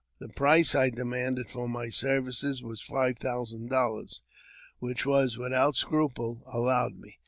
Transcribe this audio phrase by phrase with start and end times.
[0.19, 4.23] The price I de manded for my services was five thousand dollars,
[4.79, 7.19] which was, without scruple, allowed me.